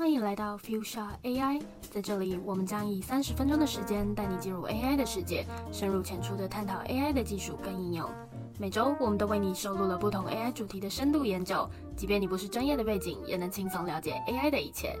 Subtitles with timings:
[0.00, 8.08] 欢迎来到 Fuchsia AI，在这里，我们将以三十分钟的时间带你进入 AI 的世界，深入浅出的探讨 AI 的技术跟应用。
[8.58, 14.98] 每周，我们都为你收录了不同 AI 主题的深度研究，即便你不是专业的背景，也能轻松了解 AI 的一切。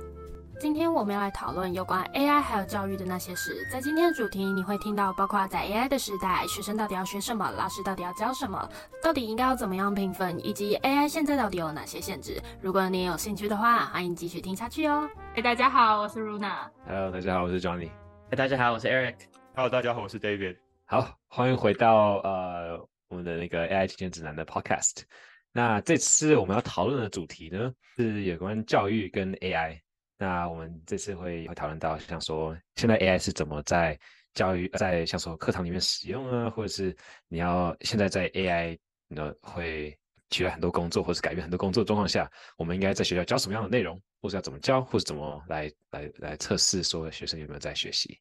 [0.60, 3.66] 今天我们要来讨论有关 AI 还有教育的那些事。
[3.72, 8.68] 在今天的主题，你会听到包括在 AI 的时代，学生到底要学什么，老师到底要教什么，
[9.02, 12.38] 到底应该要怎么样评分，以及 AI 现在到底有哪些限制。
[12.60, 15.08] 如果你有兴趣的话，欢迎继续听下去哦。
[15.34, 16.68] 哎，大家好，我是 Runa。
[16.86, 17.88] Hello，大家好，我是 Johnny。
[18.28, 19.14] 哎，大家好，我是 Eric。
[19.54, 20.58] Hello，大家好，我是 David。
[20.84, 25.04] 好，欢迎回到呃我们的那个 AI 体验指南的 Podcast。
[25.52, 29.80] 那这次我们要讨论的主题呢，是有关教育跟 AI。
[30.20, 33.98] 那我们这次会会讨论到，像说现在 AI 是怎么在
[34.34, 36.94] 教育，在像说课堂里面使用啊，或者是
[37.26, 39.98] 你要现在在 AI 呢会
[40.28, 48.20] 取代很多工作，或是改变很多工作状况下，我们应该在学校教什么样的内容，或是要怎么教，或是怎么来来来测试说学生有没有在学习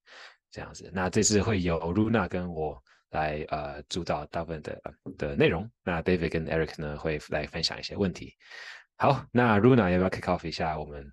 [0.52, 0.90] 这样子。
[0.94, 4.82] 那这次会有 Runa 跟我来呃主导大部分的
[5.18, 8.38] 的内容，那 David 跟 Eric 呢会来分享一些问题。
[8.96, 11.06] 好，那 Runa 要不要 kick off 一下我们？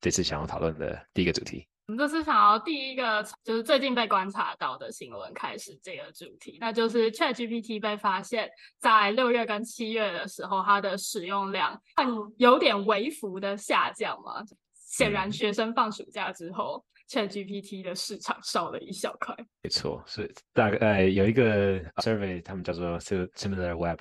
[0.00, 14.42] 这次想要讨论的第一个主题，我们这次想要第一个就是最近被观察到的新闻开始这个主题，那就是 Chat GPT 被发现，在六月跟七月的时候，它的使用量很有点微幅的下降嘛。
[14.72, 19.36] 显然，学生放暑假之后，Chat GPT 的市场少了一小块。
[19.62, 24.00] 没错，是大概有一个 survey，他们叫做 Similar Web，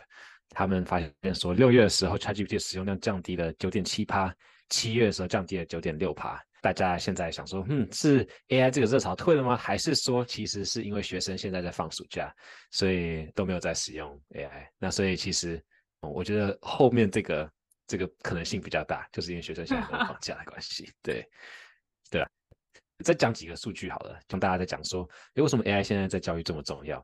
[0.49, 4.33] 他们发现说，六月的时候，Chat GPT 使用量降低了九点七趴。
[4.69, 9.55] 七月的时候降低了九点六帕，大家现在想说，嗯，是 AI 这个热潮退了吗？
[9.55, 12.33] 还是说其实是因为学生现在在放暑假，
[12.71, 14.67] 所以都没有在使用 AI？
[14.77, 15.63] 那所以其实
[16.01, 17.51] 我觉得后面这个
[17.87, 20.91] 这个可能性比较大，就是因为学生现在在放假的关系。
[21.01, 21.27] 对，
[22.09, 22.29] 对啊。
[23.03, 27.03] 再讲几个数据好了，跟大家在讲说，为什么 AI 现在在教育这么重要？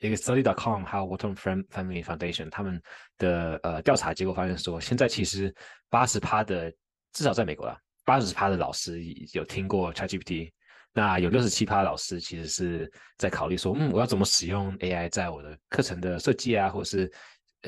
[0.00, 2.82] 一个 Study.com 还有 Wharton Family Foundation 他们
[3.18, 5.54] 的呃调查结果发现说，现在其实
[5.88, 6.72] 八十趴的
[7.12, 10.50] 至少在美国啦，八十趴的老师有听过 ChatGPT，
[10.92, 17.12] 那有六十七趴老师其实是在考虑说，嗯，我要怎么使用 AI 在我的课程的设计啊，或者是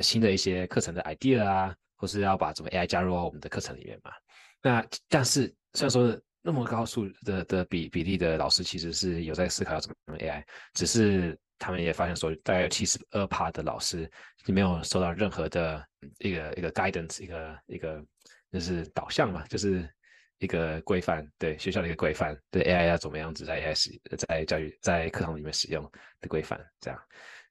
[0.02, 4.10] 新的一些课程的 idea 啊，或是要把怎么 AI 加入到我们的课程里面嘛？
[4.62, 10.42] 那但是虽然说那么高数的的比比例的老师其实是有在思考要怎么用 AI，
[10.74, 14.10] 只是他们也发现说，大概有七十二趴的老师
[14.46, 15.84] 没有收到任何的
[16.18, 18.04] 一个一个 guidance，一个一个。
[18.52, 19.88] 就是导向嘛，就是
[20.38, 25.82] 一个规范，对学校的一个规范，对 AI 要怎么样子在 AI 使在教育在课堂里面使用
[26.20, 27.00] 的规范，这样。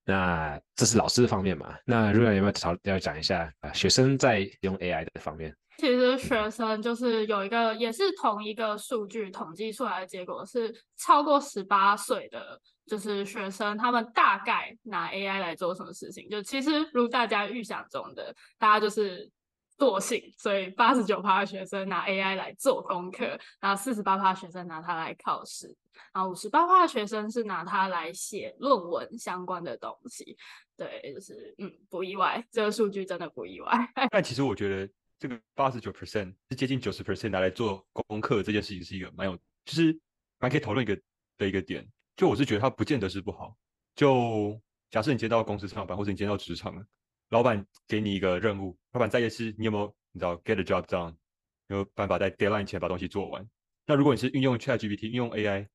[0.03, 1.75] 那这是老师的方面嘛？
[1.85, 3.71] 那如果有没有讨要讲一下啊？
[3.73, 16.27] 学生在用 AI 的方面，其实学生就是有一个也是同一个数据统计出来的结果是，超过十八岁的就是学生，他们大概拿 AI 来做什么事情？
[16.29, 19.31] 就其实如大家预想中的，大家就是。
[19.81, 23.25] 惰性，所以八十九趴的学生拿 AI 来做功课，
[23.59, 25.75] 然后四十八趴学生拿它来考试，
[26.13, 30.37] 然后五十八趴的学生是拿它来写论文相关的东西。
[30.77, 33.91] 对，就是嗯，不意外，这个数据真的不意外。
[34.11, 34.87] 但其实我觉得
[35.17, 39.99] 这个八十九 percent 是接近九十 percent 拿来做功课这件事情是一个蛮有，就是
[40.37, 40.95] 蛮可以讨论一个
[41.39, 41.83] 的一个点。
[42.15, 43.57] 就我是觉得它不见得是不好。
[43.95, 46.85] 就假设你接到公司上班，或者你接到职场了。
[47.31, 51.15] 老板给你一个任务，老板在意是你有没有你知道 get the job done，
[51.67, 53.45] 有有办法在 deadline 前把东西做完。
[53.85, 55.65] 那如果你是运用 ChatGPT，运用 AI，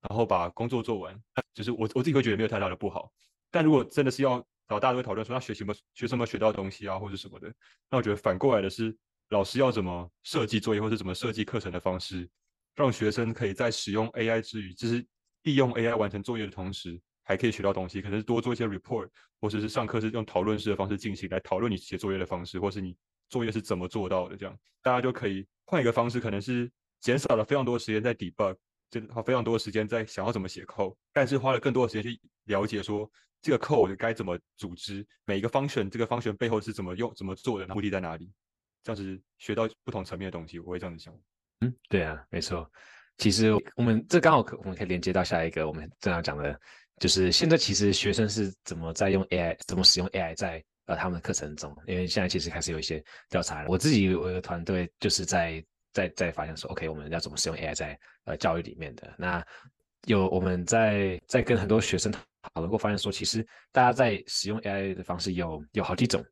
[0.00, 1.18] 然后把工作做完，
[1.54, 3.12] 就是我我自己会觉得没有太大的不好。
[3.50, 7.52] 但如果真的是要，然后大家都会讨论说，那学什么学什么学到东西啊，或者什么的，
[7.88, 8.96] 那我觉得反过来的是，
[9.28, 12.28] 老师要怎么设计作业，或者怎么设计课程的方式，
[12.74, 15.06] 让学生可以在使用 AI 之余，就是
[15.44, 17.00] 利用 AI 完成作业的同时。
[17.24, 19.08] 还可以学到东西，可能是多做一些 report，
[19.40, 22.96] 或者是上课是用讨论式的方式进行，来讨论你写作业的方式，或是你
[23.28, 26.70] 作业是怎么做到的，这样大家就可以换一个方式，可能是
[27.00, 28.54] 减少了非常多的时间在 debug，
[28.90, 33.10] 就花非常多的时间在想要怎么写 code，但是花了更多的时间去了解说
[33.40, 38.30] 这个 code 该怎么组织，每一个 function 这个 function 背后是怎么用、怎么做的，目的在哪里，
[38.82, 41.14] 这样子学到不同层面的东西，我会这样子想。
[41.60, 42.70] 嗯，对啊，没错。
[43.16, 46.60] 其实我们这刚好可我们可以连接到下一个我们正要讲的。
[47.00, 51.76] 就是现在，其实学生是怎么在用 AI，怎么使用 AI 在呃他们的课程中？
[51.86, 53.68] 因为现在其实开始有一些调查了。
[53.68, 59.12] 我自己我的团队就是在在在发现说，OK，我们要怎么使用 AI 在呃教育里面的？
[59.18, 59.44] 那
[60.06, 66.24] 有我们在在跟很多学生讨论过，发现说，其实大家在使用 AI 的方式有有好几种。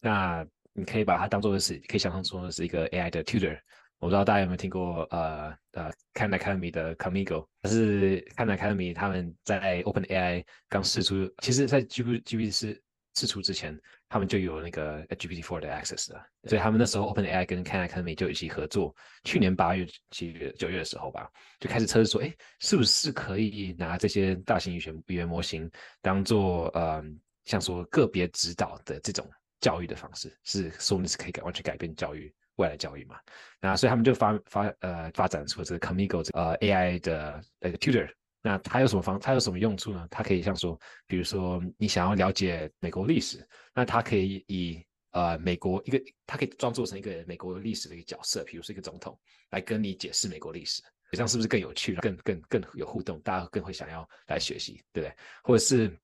[0.00, 3.58] 那你可以把它当做是，可以想象说是一个 AI 的 tutor，
[3.98, 12.80] 我不知道大家有没有听过呃呃 Khan Academy 的 Camigo，但是 Khan Academy 他们在 OpenAI 刚试出，其实在 G P G P 是
[13.16, 13.76] 试出之前，
[14.08, 21.28] 他们就有那个 GPT-4 的 access 了，所以他们那时候 OpenAI 跟 Khan Academy 就一起合作，去年八月、七月、九月的时候吧，
[21.58, 25.68] 就开始测试说，哎，是不是可以拿这些大型语言语言模型
[26.00, 27.02] 当做呃，
[27.46, 29.28] 像说个别指导的这种
[29.60, 32.32] 教育的方式，是说是可以改完全改变教育。
[32.58, 33.16] 未来教育嘛，
[33.60, 38.08] 那所以他们就发发呃发展出这个 Camigo 这呃 AI 的那个 tutor，
[38.42, 40.06] 那它有什么方它有什么用处呢？
[40.10, 49.18] 它可以像说，比如说你想要了解美国历史，那它可以以呃美国一个，它可以装作成一个美国历史的一个角色，比如是一个总统，
[49.50, 50.82] 来跟你解释美国历史，
[51.12, 55.16] 这样是不是更有趣，更更更有互动，大家更会想要来学习，对不对？
[55.42, 55.96] 或者是。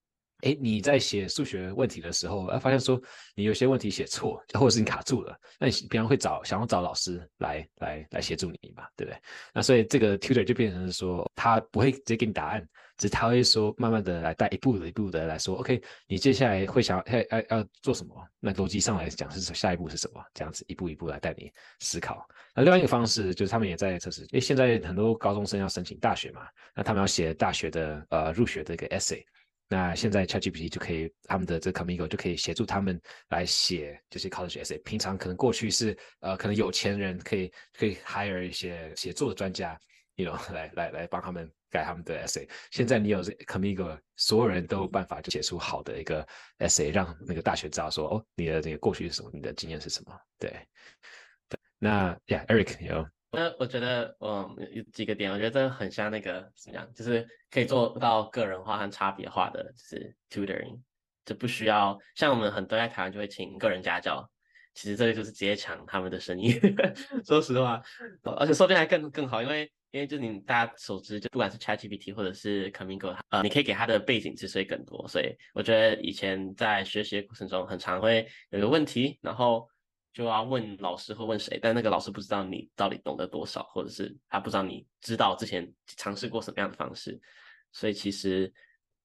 [0.43, 3.01] 哎，你在写数学问题的时候，哎，发现说
[3.35, 9.19] 你有些问题写错， 或者是你卡住了，那你平常会找想要找老师来来来协助你嘛，对不对？
[9.55, 12.61] 那所以这个 tutor 就变成是说，他不会直接给你答案，
[12.99, 18.15] 只是他会说慢慢的来带一步一步的来说，OK，你接下来会想要要要要做什么？
[18.39, 20.23] 那逻辑上来讲是下一步是什么？
[20.35, 21.51] 这样子一步一步来带你
[21.81, 22.27] 思考。
[22.55, 26.43] 那另外一个方式就是他们也在测试，因为现在很多高中生要申请大学嘛，
[26.75, 29.25] 那他们要写大学的呃入学的一个 essay。
[29.69, 33.01] 那现在 ChatGPT 就可以，他们的这个 Camigo 就可以协助他们
[33.31, 34.81] 来写这些 college essay。
[34.83, 39.79] 平常可能过去是呃，可能有钱人可以可以 hire 一些写作的专家
[40.17, 42.49] ，you know， 来来来帮他们改他们的 essay。
[42.71, 46.25] 现在你有 Camigo，所有人都有办法就写出好的一个
[46.59, 50.15] essay，让那个大学知道说，哦，你的那个过去是什么，你的经验是什么。
[50.39, 50.55] 对，
[51.79, 53.14] 那 Yeah，Eric 有。
[53.35, 60.81] 那我觉得，嗯，有几个点，我觉得这很像那个怎么样，就是可以做到个人化和差别化的，就是 tutoring，
[61.25, 64.29] 就不需要像我们很多在台湾就会请个人家教，
[64.75, 66.53] 其实这个就是直接抢他们的生意。
[67.27, 67.83] 说实话，
[68.23, 79.69] 而且说不定还更更好，因为因为就你大家所知，就不管是 ChatGPT 或者是 ComingGo，呃，你可以给他的背景知识会更多，所以我觉得以前在学习的过程中，很常会有一个问题，然后。
[80.15, 87.21] 就要问老师或问谁，但那个老师不知道你到底懂得多少，或者是他不知道你知道之前尝试过什么样的方式，
[87.73, 88.51] 所以其实，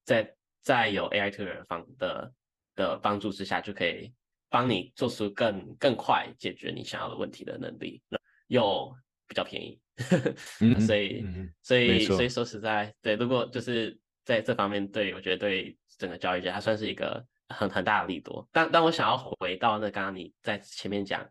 [0.06, 2.32] 在在有 AI tutor 方的
[2.76, 4.14] 的帮助之下，就可以
[4.50, 8.00] 帮你做出更更快解决你想要的问题的能力，
[8.46, 8.96] 又
[9.28, 9.82] 比较便宜，
[10.86, 11.26] 所以
[11.64, 17.26] 所以所以说实在对，如果就是在这方面，对我觉得对整个教育界，它算是一个。
[17.50, 21.28] 很很大的利多，但但我想要回到那刚刚你在前面讲，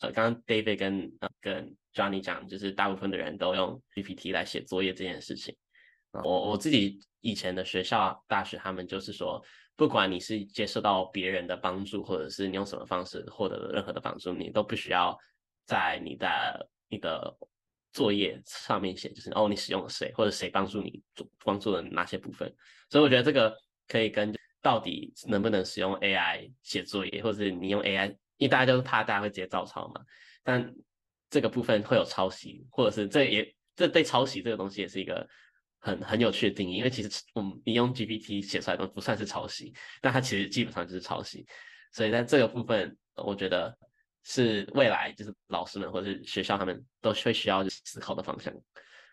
[0.00, 5.56] 呃，刚刚 David 跟跟 Johnny 讲，就是大部分的人都用 PPT 来写作业这件事情。
[6.24, 9.42] 我我自己以前的学校大学，他们就是说，
[9.74, 15.18] 不管你是接受到别人的帮助，或者是你用什么方式获得任何的帮助，你都不需要
[15.64, 17.34] 在你的你的
[17.94, 22.54] 作业上面写，就是哦，你使用了谁，或者谁帮助你做帮助了哪些部分。
[22.90, 23.56] 所以我觉得这个
[23.88, 24.30] 可以跟。
[24.62, 30.00] 到底能不能使用 AI 写作业，或者是你用 AI，因为大家就是怕大家会直接照抄嘛。
[30.44, 30.72] 但
[31.28, 35.28] 这个部分会有抄袭，或者是这也这对抄袭这个东西也是一个
[35.80, 36.76] 很很有趣的定义。
[36.76, 41.44] 因为其实我们你用 GPT 写出来都不算是抄袭，但它其实基本上就是抄袭。
[41.92, 43.76] 所以在这个部分，我觉得
[44.22, 48.54] 是未来就是老师们或者是学校他们都会需要思考的方向。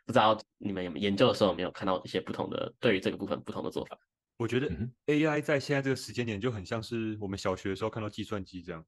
[0.05, 3.97] 不知道你们有研究的时候有没有看到一些不同的对于这个部分不同的做法？
[4.39, 4.71] 我觉得
[5.07, 8.83] AI 在现在这个时间点就很像是我们小学的时候看到计算机这样。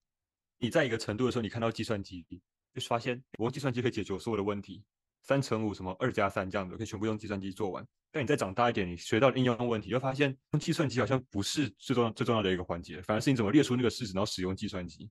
[0.59, 2.25] 你在一个程度的时候，你看到计算机，
[2.73, 4.81] 就发现我用计算机可以解决我所有的问题，
[5.23, 7.85] 三乘五什么二加三这样子，可以全部用计算机做完。
[8.13, 15.09] 但你再长大一点，你学到应用问题，就发现用计算机好像不是最重要最重要的一个环节，反而是你怎么列出那个式子，然后使用计算机。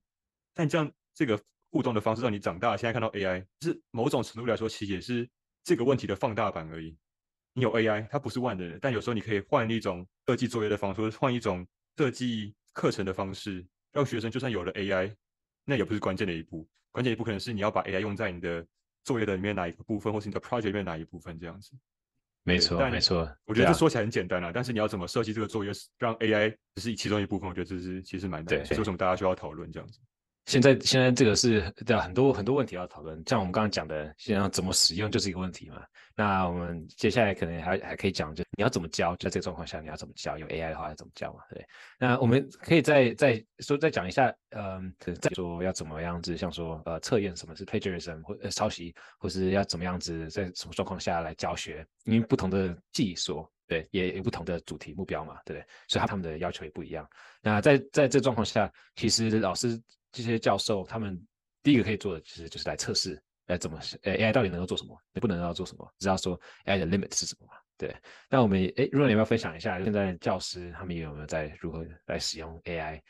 [0.55, 5.29] 但这样这个互动的方式让你长大，现在看到 AI，是某种程度来说，其实也是
[5.63, 6.97] 这个问题的放大版而已。
[7.53, 11.67] 你有 AI，它不是万能的，但有时候你可以换一种设计作业的方式，换一种
[11.97, 15.13] 设计课程的方式，让学生就算有了 AI，
[15.65, 16.67] 那也不是关键的一步。
[16.91, 18.65] 关键一步可能是你要把 AI 用在你的
[19.03, 21.71] 作业的里面哪一个部分，或是你的 project 里面哪一部分这样子。
[22.43, 23.29] 没错，没错。
[23.45, 28.65] 我觉得这说起来很简单啊，但是你要怎么设计这个作业，让 AI 只是其中一部分，我觉得这是其实蛮难。
[28.65, 29.99] 所以为什么大家需要讨论这样子？
[30.45, 35.83] 现在现在这个是对很多很多问题要讨论，像我们刚刚讲的，现在怎么使用就是一个问题嘛。
[36.13, 41.39] 那我们接下来可能还还可以讲，就你要怎么教，在这个状况下你要怎么教，有 AI 的话要怎么教嘛？
[41.49, 41.65] 对。
[41.97, 55.65] 那我们可以再再说再讲一下，嗯，再说要怎么样子，像说呃测验什么是 plagiarism 或呃抄袭，或是要怎么样子在什么状况下来教学，因为不同的技术对也有不同的主题目标嘛，对不对？
[55.87, 57.07] 所以他们的要求也不一样。
[57.41, 59.81] 那在在这状况下，其实老师。
[60.11, 61.19] 这些教授他们
[61.63, 67.53] 第一个可以做的其实就是来测试哎怎么哎 AI 到底能够做什么，不能要做什么，知道说 AI 的 limit 是什么嘛？
[67.77, 67.95] 对。
[68.29, 73.01] 那我们诶，如果你要分享一下，现在教师他们有没有在如何来使用 AI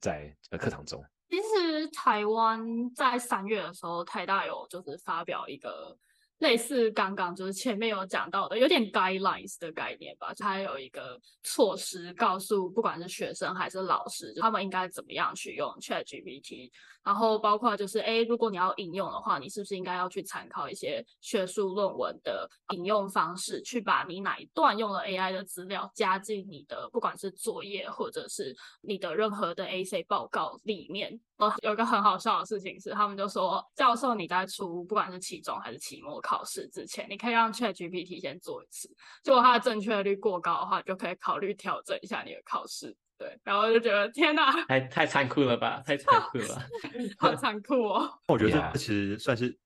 [0.00, 1.04] 在呃课堂中？
[1.28, 2.60] 其实台湾
[2.94, 5.96] 在三月的时候，台大有就是发表一个。
[6.42, 16.70] 类似刚刚就是前面有讲到的，有点 guidelines 的概念吧，它有一个措施告诉不管是学生还是老师，他们应该怎么样去用 Chat GPT。
[17.04, 31.20] 然后包括就是，哎，如果你要引用的话，你是不是应该要去参考一些学术论文的引用方式，去把你哪一段用了 AI 的资料加进你的不管是作业或者是你的任何的 AC 报告里面。
[31.38, 38.88] 哦，有一个很好笑的事情是，他们就说，教授你在出不管是期中还是期末考试之前，你可以让 Chat GPT 先做一次，
[39.24, 42.96] 如果它的正确率过高的话，就可以考虑调整一下你的考试。
[43.22, 46.68] 对，然后就觉得天哪，太太残酷了吧，太残酷了，
[47.18, 48.10] 好残酷哦。
[48.26, 49.56] 我觉得这其实算是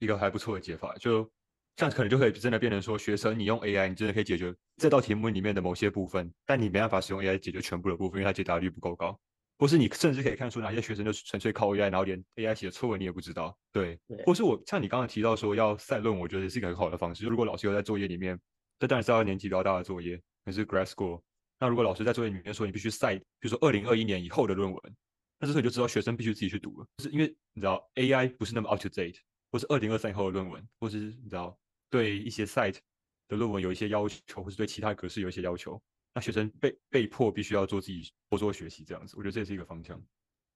[0.00, 1.24] 一个还不错的解法，就
[1.74, 9.18] 这样可能就可以真的变成说，学生你用 AI，你真的可以解决这道题目里面的某些部分，但你没办法使用 AI 解决全部的部分，因为它解答率不够高。
[9.58, 13.56] 或是你甚至可以看出哪些学生就是纯粹靠 AI，然后连 AI 写的错文你也不知道。
[13.72, 17.24] 对，或是我像你刚刚提到说要赛论，我觉得是一个很好的方式。
[17.24, 18.38] 如果老师有在作业里面，
[18.78, 21.22] 这当然是要年纪比较大的作业，可是 Grad School。
[21.58, 24.80] 那如果老师在作业里面说你必须赛，比如说二零二一年以后的论文，
[25.38, 29.16] 那这时候你就知道学生必须自己去读了，就是因为你知道 AI 不是那么 up to date，
[29.50, 31.58] 或是二零二三以后的论文，或是你知道
[31.88, 32.76] 对一些 site
[33.28, 35.80] 的论文有一些要求，或是对其他格式有一些要求，
[36.14, 39.98] 那学生被被迫必须要做自己多做学习这样子，我觉得这也是一个方向。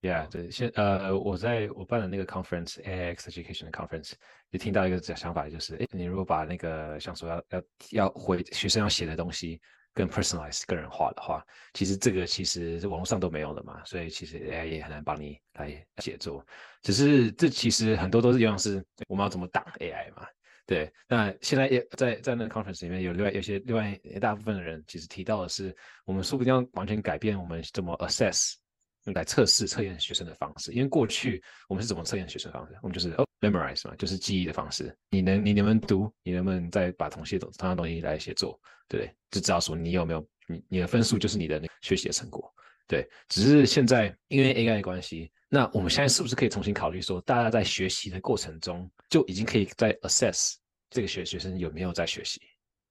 [0.02, 4.12] Yeah，对，现呃我在我办的那个 conference AX Education 的 conference，
[4.50, 9.60] 就听到一个想法，就是哎，你如果把那个像说要要要回学生要写的东西。
[9.92, 11.44] 更 personalized 个人化的话，
[11.74, 16.44] 其实这个其实网络上都没有的嘛，所以其实 AI 也很难帮你来写作。
[16.82, 20.26] 只是这其实很多都是一样，是我们要怎么挡 AI 嘛？
[20.66, 20.92] 对。
[21.08, 28.54] 那现在也在在那个 conference 里面有另外有些另外一大部分的人其实提到的是，我们说不定要完全改变我们怎么 assess
[29.14, 32.78] 来测试测验学生的方式，因为过去我们是怎么测验学生的方式？
[32.82, 34.94] 我们就是哦 memorize 嘛，就是记忆的方式。
[35.10, 36.12] 你能你能不能读？
[36.22, 38.60] 你能不能再把同些同样东西来写作？
[38.88, 42.52] 对，就知道说你有没有你你的分数就是你的那学习的成果。
[42.86, 50.54] 对，只是现在因为 AI 的关系，那我们现在是不是可以重新考虑说，大家在学习的过程中就已经可以在 assess
[50.90, 52.40] 这个学学生有没有在学习，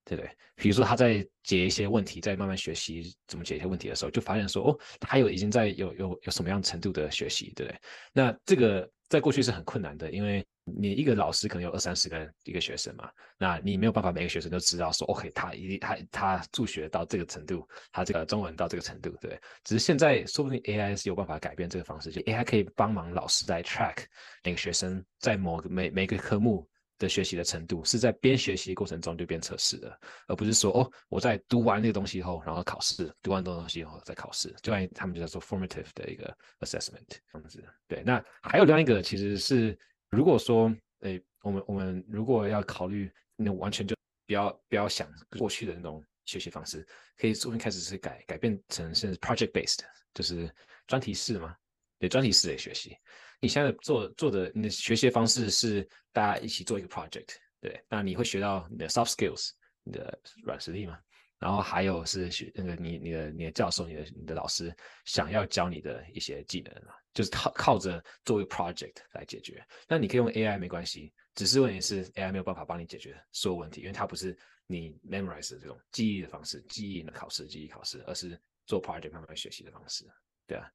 [0.06, 0.32] 对不对？
[0.56, 7.79] 比如说他在解一些问题，在慢慢学习怎么解一些问题的时候，就发现说哦，他有已经在有有有什么样程度的学习，对不对？
[8.13, 10.46] 那这个在过去是很困难的，因为。
[10.72, 19.32] 你一个老师可能有二三十个一个学生嘛，那你没有办法每个学生都知道说，OK，他一定他他助学到这个程度，他这个中文到这个程度，对。
[19.63, 24.04] 只是现在说不定 AI 是有办法改变这个方式，就 AI 可以帮忙老师在 track
[24.44, 37.63] 那个学生在某个每每个科目的学习的程度，是在边学习过程中就边测试的，而不是说哦，我在读完那个东西后，然后考试，读完这东西以后再考试，就按他们就叫做 formative 的一个 assessment 这样子。
[37.88, 39.75] 对，那还有另外一个其实是。
[40.12, 46.84] 如果说，诶，我们我们如果要考虑，那完全就不要不要想过去的那种学习方式，
[47.15, 49.82] 可以从一开始是改改变成是 project based，
[50.15, 50.51] 就是
[50.88, 51.56] 专题式嘛，
[52.00, 52.98] 对，专题式的学习。
[53.39, 59.51] 你现在做做的你的学习方式是大家一起做一个 project，对，那你会学到你的 soft skills，
[59.84, 61.00] 你的软实力嘛？
[61.38, 66.93] 然后还有是学那个你你的你的教授你的你的老师想要教你的一些技能啊？
[67.13, 80.05] 就是靠靠着做一个 project 来解决，那你可以用 AI 没关系，只是问题是 AI 没有办法帮你解决所有问题，因为它不是你 memorize 的这种记忆的方式，记忆的考试，记忆考试，而是做 project 慢慢学习的方式，
[80.46, 80.69] 对啊，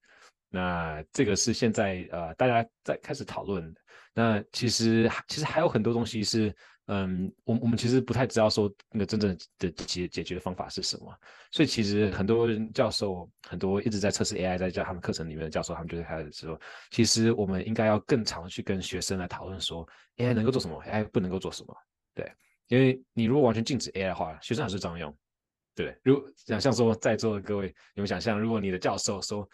[0.54, 3.74] 那这个是现在呃大家在开始讨论，
[4.14, 6.54] 那其实其实还有很多东西是。
[6.86, 11.10] 嗯，我我们其实不太知道说那个真正的解解决的方法是什么，
[11.50, 21.74] 所以其实很多人教授很多一直在测试 AI，在教他们课程里面的教授，他们就开始说，其实我们应该要更常去跟学生来讨论说，AI 能够做什么，AI 不能够做什么，
[22.14, 22.30] 对，
[22.68, 25.16] 因为你如果完全禁止 AI 的话，学生还是照样用，
[25.74, 29.48] 对，如想象说在座的各位，你们想象如果你的教授说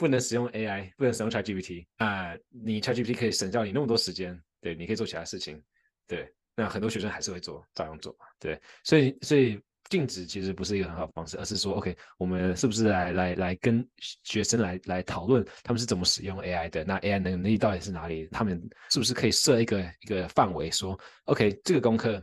[0.00, 5.62] 不能使用 AI，不能使用 ChatGPT，啊，你 ChatGPT 可以省掉你那么多时间，对，你可以做其他事情，
[6.06, 6.32] 对。
[6.56, 13.86] 那很多学生还是会做，照样做，对，所以所以禁止其实不是一个很好的方式，而是说，OK，我们是不是来来来跟
[14.24, 16.84] 学生来来讨论他们是怎么使用 AI 的？
[16.84, 18.26] 那 AI 能力到底是哪里？
[18.32, 22.22] 他们是不是可以设一个一个范围，说，OK，这个功课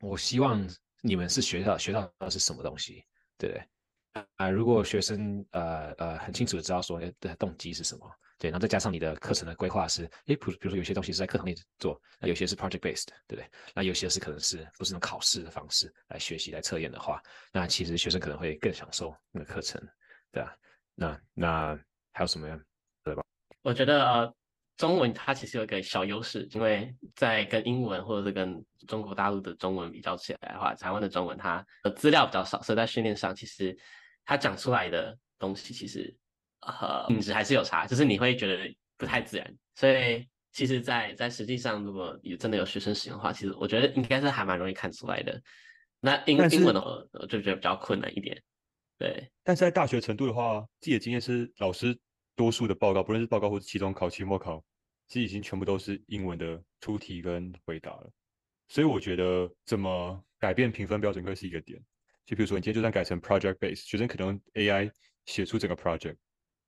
[0.00, 0.68] 我希望
[1.00, 3.02] 你们是学到学到的是什么东西，
[3.38, 3.64] 对不对？
[4.36, 8.10] 啊，如果学生呃呃很清楚的知道说的动机是什么？
[8.38, 13.48] 对，然后再加上你的课程的规划是，诶，比比如说有些东西是在课堂里做，那有些是 project based，对不对？
[13.72, 19.80] 那有些是可能是不是用考试的方式来学习来测验的话，那其实学生可能会更享受那个课程，
[20.32, 20.52] 对啊。
[20.94, 21.78] 那那
[22.12, 22.58] 还有什么呀？
[23.04, 23.22] 对吧？
[23.62, 24.34] 我觉得呃，
[24.76, 33.76] 中文它其实有一个小优势，因为在跟英文或者是跟中国大陆的中文比较起来的话，台湾的中文它的资料比较少，所以在训练上其实
[34.24, 36.14] 它讲出来的东西其实
[36.60, 39.56] 呃品质还是有差，就是你会觉得不太自然。
[39.74, 45.40] 所以其实，在在实际上，如果有真的有学生使用的话，其实我觉得应该是还蛮容易看出来的。
[45.98, 48.40] 那英英文的话，我就觉得比较困难一点。
[48.98, 51.98] 对，但是在大学程度的话，自己的经验是，老师
[52.36, 54.62] 多数的报告，不论是报告或者期中考、期末考，
[55.08, 58.10] 其实已经全部都是英文的出题跟回答了。
[58.68, 61.82] 所以我觉得怎么改变评分标准会是一个点。
[62.26, 64.90] 就比如说，你今天就算改成 project base，学生可能 AI
[65.26, 66.16] 写出整个 project，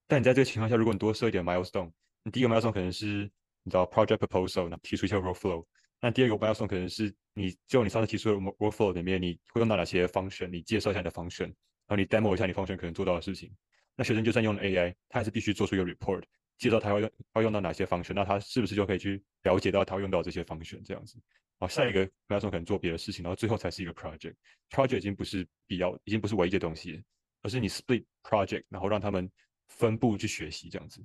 [0.07, 1.91] 但你在这个情况下，如果你多设一点 milestone，
[2.23, 3.29] 你第一个 milestone 可能是
[3.63, 5.65] 你知道 project proposal，那提出一些 workflow，
[6.01, 11.53] 那第二个 milestone 可能是你就你上次提出的 workflow 里面，你会用到哪些 function，你介绍一下你的 function。
[11.87, 13.55] 然后你 demo 一下你 function 可能做到的事情，
[13.95, 16.23] 那学生就算用了 AI，他还是必须做出一个 report，
[16.57, 21.19] 介绍他要用要用到哪些 function，那他是不是就可以去了解到他用到这些 function 这样子？
[21.59, 24.35] 好，下一个 milestone 可能做别的事情，然后最后才是一个 project。
[24.69, 27.03] project 已经不是必要，已经不是唯一的东西，
[27.41, 29.31] 而是你 split project，然后让他们
[29.67, 31.01] 分布去学习这样子。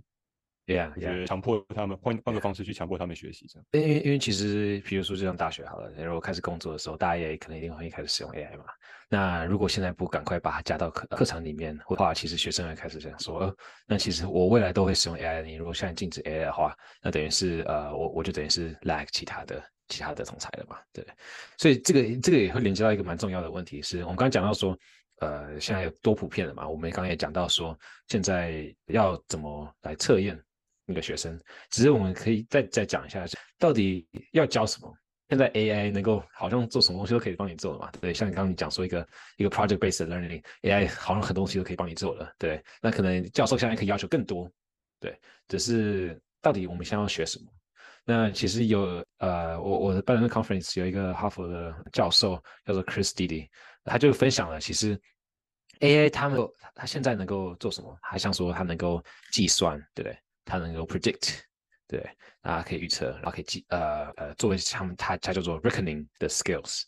[0.70, 3.66] 对呀，就是强迫他们换换个方式去强迫他们学习这样。
[3.72, 8.64] 因为因为其实，比如说就像大学好了，如果开始工作的时候，大家也可能一定会开始使用 AI 嘛。
[9.08, 15.42] 那如果现在不赶快把它加到课课程里面的话，其实学生会开始这样说：，呃，那其实我未来都会使用 AI。
[15.42, 16.72] 你如果现在禁止 AI 的话，
[17.02, 21.04] 那等于是呃，我我就等于是 lag 其他的其他的同才了嘛，对。
[21.58, 24.78] 所以这个这个也会连接到一个蛮重要的问题，是我们刚刚讲到说，
[25.18, 26.68] 呃，现在有多普遍了嘛？
[26.68, 30.40] 我们刚刚也讲到说，现在要怎么来测验？
[30.90, 33.24] 那个学生，只是我们可以再再讲一下，
[33.58, 34.92] 到底要教什么？
[35.28, 37.90] 现在 AI 能够好像做什么东西都可以帮你做了嘛？
[38.00, 42.60] 对，像你刚刚你讲说一个一个 project based learning，AI 好像很多东西都可以帮你做了，对。
[42.82, 44.50] 那可能教授现在可以要求更多，
[44.98, 45.16] 对。
[45.46, 47.46] 只是到底我们现在要学什么？
[48.04, 53.46] 那其实有呃，我我的办的 conference 有一个哈佛的教授叫做 Chris Didi，
[53.84, 55.00] 他就分享了，其实
[55.78, 56.40] AI 他们
[56.74, 57.96] 他现在能够做什么？
[58.02, 59.00] 他像说他能够
[59.30, 60.18] 计算，对不对？
[60.50, 61.38] 它能够 predict，
[61.86, 62.00] 对，
[62.42, 66.82] 大家可以预测，然后可以记，呃呃，作为他们它它叫做 reckoning 的 skills，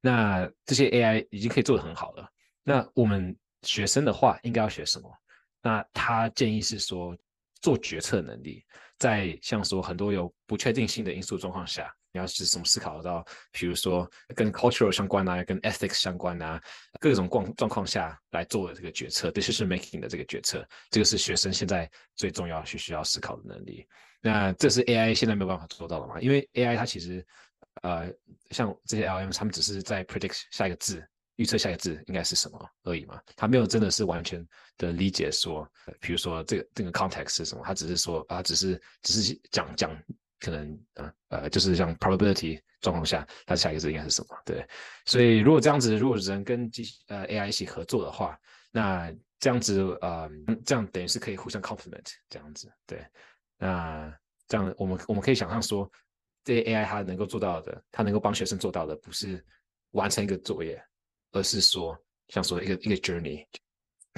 [0.00, 2.28] 那这些 AI 已经可以做得很好了。
[2.62, 5.10] 那我们学生的话，应该要学什么？
[5.60, 7.16] 那他建议是说，
[7.60, 8.64] 做决策能力，
[8.98, 11.92] 在像说很多有不确定性的因素状况下。
[12.12, 16.60] 你要是怎么思考到，比如说跟 cultural 相关啊，跟 ethics 相关啊，
[16.98, 23.86] 各种状状况下来做的这个决策，decision making 的这个决策，这个是学生现在最重要需需要思考的能力。
[24.22, 26.18] 那这是 AI 现在没有办法做到的嘛？
[26.20, 27.24] 因为 AI 它其实，
[27.82, 28.10] 呃，
[28.50, 34.44] 像这些 LM，他们只是在 predict 下一个字，预测下一个字应该是什么而已嘛，他没有真的是完全
[34.78, 39.94] 的理解说，比如说这个这个 context 是什么，他只是说啊，只是只是讲讲。
[40.40, 44.36] 可能呃呃，就是像 probability 状况下，它下一个字应该是什么？
[44.44, 44.66] 对，
[45.04, 48.38] 所以如果这样子，如果人跟机呃 AI 一起合作的话，
[48.70, 50.30] 那这样子呃，
[50.64, 52.72] 这样等于是可以互相 complement 这样子。
[52.86, 53.04] 对，
[53.58, 54.12] 那
[54.46, 55.90] 这样我们我们可以想象说，
[56.44, 59.44] 这些 AI 它能够做到的，它能够帮学生做到的，不是
[59.92, 60.82] 完成一个作业，
[61.32, 61.96] 而是说
[62.28, 63.44] 像说一个一个 journey。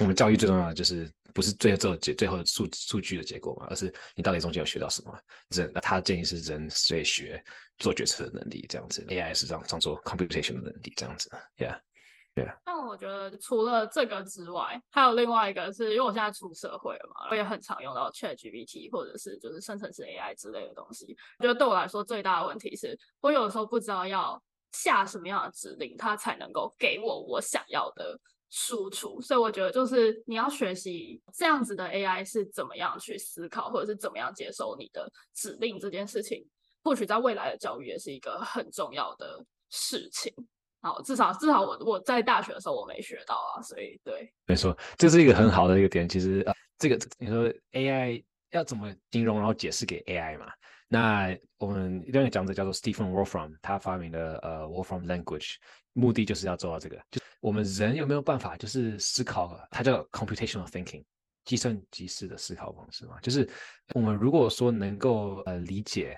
[0.01, 1.09] 我们教育最重要的就是。
[1.33, 3.85] 不是最后结最后数数据的结果嘛，而是
[4.17, 5.17] 你到底中间有学到什么？
[5.51, 7.41] 人，他建议是人所以学
[7.77, 12.57] 做决策的能力这样子，AI 是这样做 computation 的能力这样子，Yeah，Yeah。
[12.65, 21.15] 但我觉得除了这个之外，还有另外一个是因为我现在出社会了嘛，我也很常用到 ChatGPT 或者是就是生成式 AI 之类的东西。
[21.39, 24.37] 我觉得对我来说最大的问题是我有的时候不知道要
[24.73, 28.19] 下什么样的指令，它才能够给我我想要的。
[28.51, 36.45] 输出，所以我觉得就是你要学习这样子的 AI 是怎么样去思考，或者是怎么样接受你的指令这件事情，
[36.83, 40.33] 或许在未来的教育也是一个很重要的事情。
[40.81, 46.09] 好，至少至少我我在大学的时候我没学到啊，所以对，没错，这是一个很好的一个点。
[46.09, 50.47] 其实啊，这个你说 AI 要怎么形容，然后解释给 AI 嘛？
[50.87, 55.55] 那我们另外讲者叫做 Stephen Wolfram，他发明的呃 Wolfram Language，
[55.93, 61.03] 目的就是要做到这个，就我们人有没有办法就是思考，它叫 computational thinking，
[61.43, 63.19] 计算机式的思考方式嘛？
[63.19, 63.49] 就是
[63.95, 66.17] 我们如果说能够呃理解，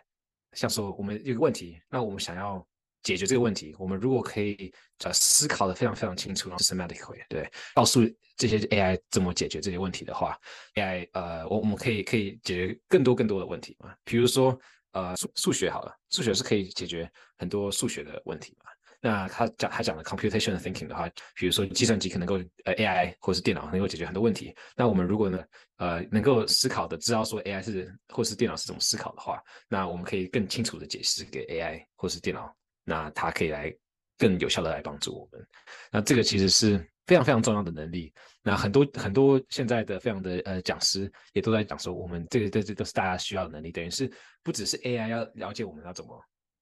[0.52, 2.64] 像说我们有个问题，那我们想要
[3.02, 4.74] 解决这个问题，我们如果可以
[5.06, 8.02] 呃思考的非常非常清楚，然后 systematic 会对告诉
[8.36, 10.38] 这些 AI 怎么解决这些问题的话
[10.76, 14.60] ，AI 呃我我们可以可以解决更多更多的问题嘛，比如说
[14.92, 18.70] 呃数数学好了，数学是可以解决很多数学的问题嘛。
[19.06, 24.56] 那他讲他讲的 computational thinking 的话，比如说计算机可能够呃 AI 或是电脑能够解决很多问题。
[24.78, 25.44] 那我们如果呢
[25.76, 33.76] 呃能够思考的知道说 AI 是或是电脑是怎么思考的话，那我们可以更清楚的解释给 AI 或是电脑，那它可以来
[34.18, 35.46] 更有效的来帮助我们。
[35.92, 38.14] 那这个其实是非常非常重要的能力。
[38.42, 44.10] 那很多很多现在的非常的呃讲师也都在讲说，我们这个这这都是大家需要的能力，等于是
[44.42, 46.18] 不只是 AI 要了解我们要怎么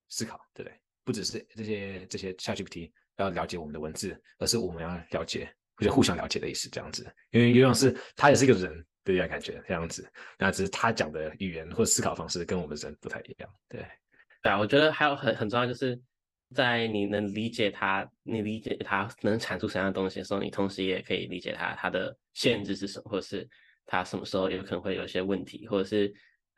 [0.09, 0.81] 思考，对不对？
[1.11, 7.05] 不只是这些这些 ChatGPT 要了解我们的文字，而是我们要了解，或者互相了解的意思，这样子。
[7.31, 10.09] 因为有种是他也是一个人，对呀，感觉这样子。
[10.39, 13.85] 那只是他讲的语言或思考方式跟我们人不太一样，对。
[14.41, 15.99] 对啊，我觉得还有很很重要，就是
[16.55, 23.45] 在你能理解他，你理解他能产出什么样的东西的时候，你同时也可以理解他他的限制是什么，或者是
[23.85, 26.13] 他什么时候有可能会有一些问题，或者是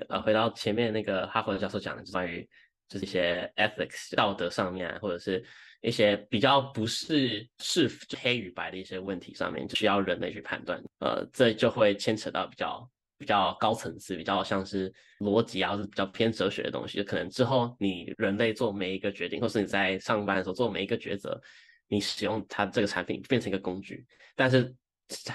[0.09, 2.47] 呃，回到前面那个哈佛的教授讲的就关于。
[2.87, 5.43] 就是一些 ethics 道德上面，或者是
[5.81, 7.89] 一些比较不是是
[8.21, 10.81] 黑与白的一些问题上面，就需要人类去判断。
[10.99, 17.03] 呃，这就会牵扯到比较比较高层次，比较像是逻辑啊，或者比较偏哲学的东西。
[17.03, 21.39] 可能之后你人类做每一个决定，或是你在上班的时候做每一个抉择，
[21.87, 24.73] 你使用它这个产品变成一个工具，但是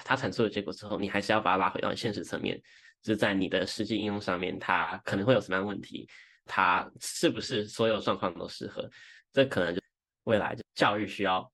[0.05, 2.61] 它产出的结果之后，你还是要把它拉回到现实层面，
[3.03, 6.09] 就是在你的实际应用上面，它可能会有什么样的问题。
[6.49, 8.91] 它是不是所有状况都适合？
[9.31, 9.81] 这可能就
[10.25, 11.49] 未来教育需要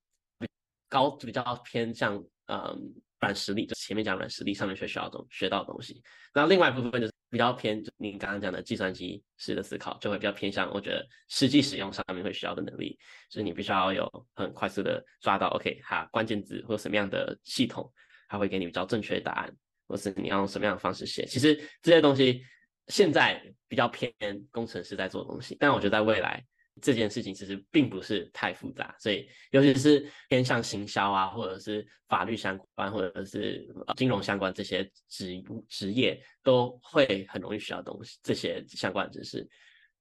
[0.88, 6.00] 高比较偏向嗯软实力，就前面讲软实力上面学需要东学到的东西。
[6.32, 12.96] 那另外一部分就是比较偏就你刚刚讲的计算机式的思考，就会比较偏向我觉得实际使用上面会需要的能力，
[13.28, 17.92] 就是你必须要有很快速的抓到 OK 哈关键字或什么样的系统，
[18.28, 19.52] 它会给你比较正确的答案，
[19.88, 21.26] 或是你要用什么样的方式写。
[21.26, 22.44] 其实这些东西。
[22.88, 24.12] 现在比较偏
[24.50, 26.44] 工程师在做东西，但我觉得在未来
[26.82, 33.66] 这件事情其实并不是太复杂，所以尤其是偏向行销啊，或者是法律相关，或者是
[33.96, 39.48] 金融相关这些职职业，都会很容易需要东西这些相关知识。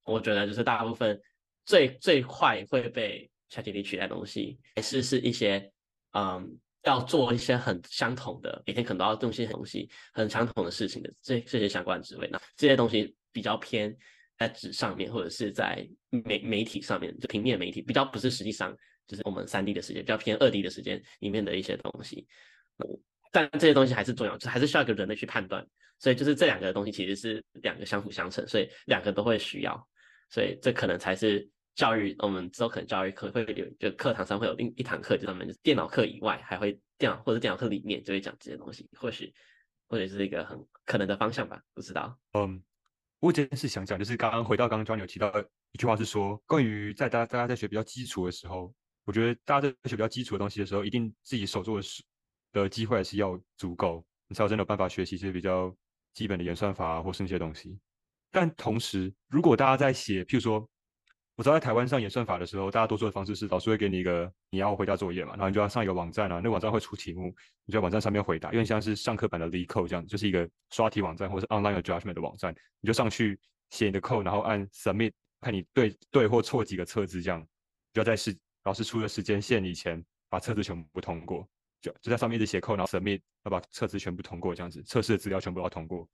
[0.04, 1.20] 我觉得就是大部分
[1.64, 5.72] 最最快会被 ChatGPT 取代东西，还是是一些
[6.12, 6.58] 嗯。
[6.84, 13.96] 要做一些很相同的，每天可能都要动些东西，很相同的事情的这这些相关职位，那这些东西比较偏
[14.38, 22.26] 在纸上面，或者是在媒媒体上面，就平面媒体，比较不是实际上就是我们三 D 的世界，比较偏二 D 的时间里面的一些东西。
[23.32, 25.66] 但这些东西还是重要，就还是需要一个人类去判断。
[25.98, 29.88] 所以就是这两个东西其实是两个相辅相成，所以两个都会需要。
[30.28, 31.48] 所以这可能才是。
[31.74, 39.34] 教育，我们之后可能教育课会有，就课堂上会有另一堂课，就专门就是电脑课以外，还会电脑或者电脑课里面就会讲这些东西，或许
[39.88, 42.16] 或者是一个很可能的方向吧，不知道。
[42.34, 42.62] 嗯，
[43.18, 45.32] 我这件事想讲，就是刚刚回到刚刚庄有提到
[45.72, 48.72] 一句话，是说关于在大家大家在学比较基础的时候，
[49.04, 52.04] 我觉得大家在学比较基础的东西的时候，一定自己手做的事
[52.52, 55.74] 的机会是要足够，你才有真的办法学习一些比较
[56.12, 57.76] 基本的演算法啊，或是那些东西。
[58.30, 60.64] 但同时，如果大家在写，譬如说。
[61.36, 73.38] 我知道在台湾上演算法的时候，大家多数的方式是老师会给你一个你要回家作业嘛，然后你就要上一个网站啊，那网站会出题目，你就在网站上面回答，有点像是上课版的 LeetCode 这样，就是一个刷题网站或者是 Online judgment 的网站，你就上去
[73.70, 77.44] 写你的 code，然后按 Submit，看你对对或错几个测字这样，
[77.92, 81.48] 就要在时老师出的时间线以前把测字全部通过，
[81.80, 86.08] 就就在上面一直写 code，然后 Submit，要把测字全部通过这样子，测试的资料全部要通过。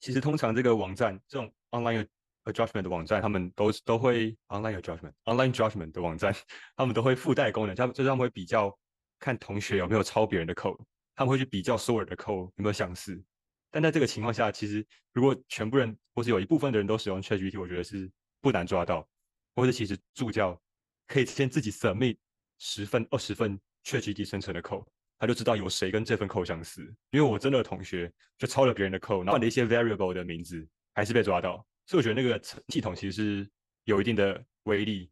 [0.00, 2.06] 其实通常这个网站这种 Online
[2.44, 6.34] Adjustment 的网站，他们都都会 Online Adjustment，Online Adjustment 的网站，
[6.76, 8.76] 他们都会附带功能，他们就是他们会比较
[9.18, 10.78] 看同学有没有抄别人的 code，
[11.14, 13.22] 他们会去比较所有的 code 有没有相似。
[13.70, 19.08] 但在这个情况下，其实如果全部人或是有一部分的人都使用 ChatGPT，我觉得是不难抓到。
[19.56, 20.60] 或者其实助教
[21.06, 22.16] 可以先自己 submit
[22.58, 24.84] 十份、二十份 ChatGPT 生成的 code，
[25.18, 26.82] 他就知道有谁跟这份 code 相似。
[27.10, 31.64] 因为我真的同学就抄了别人的 code，换了一些 variable 的名字，还是被抓到。
[31.86, 33.50] 所以我觉得那个系统其实是
[33.84, 35.10] 有一定的威力。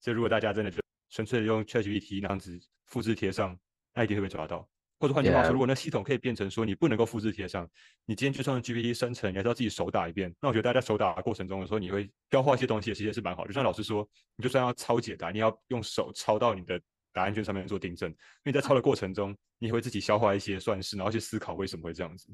[0.00, 0.78] 所以如果大家真的就
[1.10, 3.58] 纯粹的用 ChatGPT 那样子复制贴上，
[3.94, 4.68] 那一定会被抓到。
[5.00, 7.68] 或者换句话说，如果那系统可以变成说你不能够复制贴上，
[8.04, 10.34] 你今天就算用 GPT 生成，你还是要自己手打一遍。
[10.40, 13.46] 那我觉得大家在手打过程中的时候，你会消化一些东西，其实是蛮好。
[13.46, 16.80] 就像老师说，你就算要抄解答，你要用手抄到你的
[17.12, 22.28] 答案卷上面做订正，因为在抄的过程中，你会自己消化一些算式，然后去思考为什么会这样子。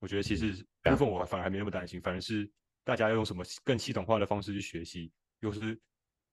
[0.00, 2.50] 我觉得其实部分我反而还没那么担心，反而是。
[2.86, 5.76] 大家要用什么更系统化的方式去学习，又是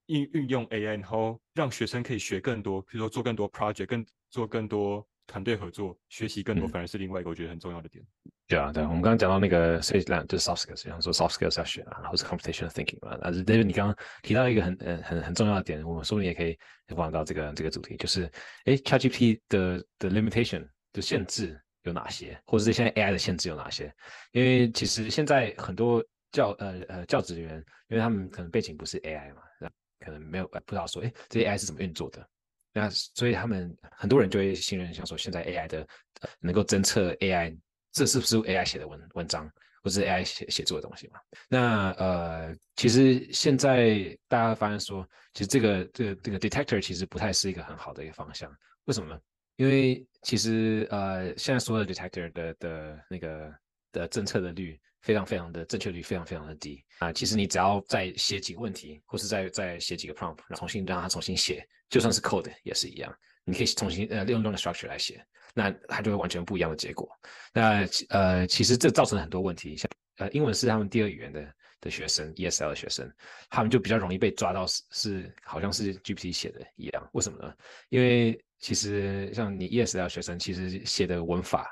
[0.05, 8.05] 运运用 AI，然后让学生可以学更多，比如说做更多 project，更做更多团队合作，学习更多，嗯反而是另外一个我觉得很重要的点。
[8.47, 16.55] 对啊，对啊，我们刚刚讲到那个，所以两就是 soft skills，像说 soft skills 要学啊，然后是 computational thinking 嘛，但是 David 你刚刚提到一个很呃很很重要的点，我们说不定也可以
[16.95, 18.31] 放到这个这个主题，就是
[18.65, 23.91] 诶 ChatGPT 的的 limitation 的限制有哪些，或者是现在 AI 的限制有哪些？
[24.33, 27.55] 因为其实现在很多教呃呃教职员，
[27.87, 29.69] 因为他们可能背景不是 AI 嘛，那
[30.05, 32.27] 可能没有不知道说，诶这些 AI 是怎么运作的。
[32.73, 35.79] 那所以他们很多人就会信任，想说现在 AI 的、
[36.21, 37.57] 呃能够侦测 AI
[37.91, 39.49] 这是不是 AI 写的文文章，
[39.83, 41.19] 或是 AI 写写作的东西嘛？
[41.47, 48.51] 那呃，其实现在大家发现说，其实这个这个这个 detector 其实不太是一个很好的一个方向。
[48.85, 49.19] 为什么呢？
[49.57, 53.53] 因为其实呃，现在所有的 detector 的的那个
[53.91, 57.13] 的侦测的率非常非常的正确率非常非常的低啊。
[57.13, 67.07] 其实你只要再写几个问题，或是再再写几个 prompt，然后重新让它重新写，就算是 code 也是一样，你可以重新呃利用用的 structure 来写，那它就会完全不一样的结果。
[67.53, 69.87] 那呃，其实这造成了很多问题，像
[70.17, 73.11] 呃，英文是他们第二语言的的学生，ESL 学生，
[73.49, 77.09] 他们就比较容易被抓到是是好像是 GPT 写的一样。
[77.13, 77.53] 为什么呢？
[77.89, 81.69] 因为其实像你 ESL 学生，其实写的文法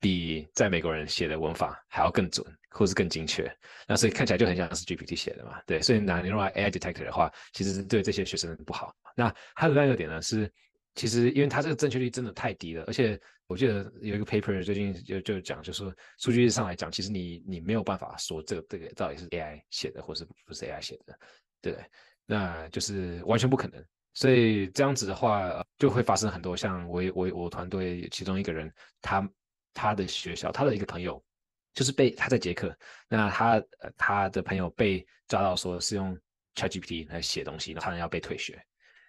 [0.00, 3.50] 比在美国人写的文法还要更准，或是更精确。
[3.86, 5.80] 那所以看起来就很像是 GPT 写的嘛，对。
[5.80, 8.94] 所以拿你用来 AI detector 的话，其实是对这些学生不好。
[9.14, 10.50] 那还有另一个点呢是。
[10.98, 21.14] 其实，因为它这个正确率真的太低了，而且我记得有一个 paper 最近就就讲，就说数据上来讲，其实你你没有办法说这个这个到底是 AI 写的，或是不是 AI 写的，
[21.60, 21.86] 对不对？
[22.24, 23.84] 那就是完全不可能。
[24.14, 29.20] 所以这样子的话，就会发生很多像我我我团队其中一个人，他
[29.76, 31.22] 他的学校他的一个朋友，
[31.74, 32.74] 就是被他在捷克，
[33.08, 36.18] 那他呃他的朋友被抓到说是用
[36.56, 38.60] ChatGPT 来写东西，然后他要被退学，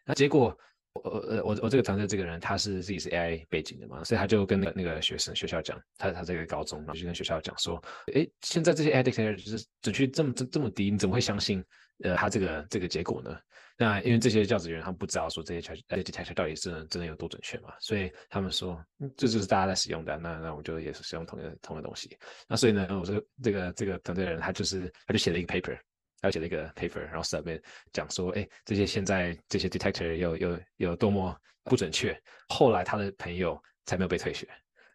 [0.05, 0.55] 那结果。
[1.03, 7.79] 我呃我我这个团队这个人他是自己是 AI 背景的嘛，所以他就跟那个那个学生学校讲，他他这个高中，然后就跟学校讲说，
[8.13, 11.63] 诶，现在这些 AI 的 t 就是准确这么这这么低，你怎么会相信
[12.03, 13.37] 呃他这个这个结果呢？
[13.77, 18.83] 那因为这些教职员他们不知道说这些 AI detector 到底是真的有多准确嘛，所以他们说
[19.15, 22.17] 这就是大家在使用的，那那我就也是使用同一个同一个东西。
[22.47, 25.77] 那所以呢，我说这个这个团队的人他就是他就写了一个 paper。
[26.19, 27.61] 他写了一个 paper，然后 submit
[27.93, 32.19] 讲说，哎，这些现在这些 detector 有有有多么不准确。
[32.49, 34.47] 后来他的朋友才没有被退学，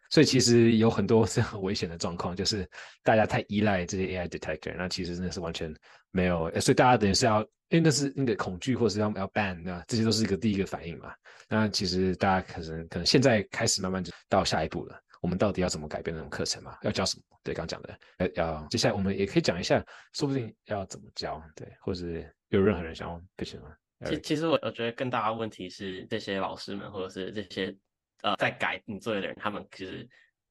[0.09, 2.69] 所以其实有很多是很危险的状况，就是
[3.03, 5.73] 大家太依赖这些 AI detector，那其实真的是完全
[6.13, 6.49] 没有。
[6.61, 11.13] 所以大家等于是要，因为那是那个恐惧或是要要 ban，那这些都是一个第一个反应嘛。
[11.49, 14.97] 那其实大家可能可能现在开始慢慢就到下一步了。
[15.21, 16.77] 我们到底要怎么改变那种课程嘛？
[16.81, 17.23] 要教什么？
[17.43, 17.97] 对，刚讲的，
[18.35, 22.05] 要，要接下来我们也可以讲一下，说不定要怎么教，对，或者
[22.49, 23.73] 有任何人想要 pitch 吗？
[24.05, 27.73] 其其实我我觉得更大的问题是，这些老师们或者是这些
[28.21, 30.09] 呃在改你作业的人，他们其实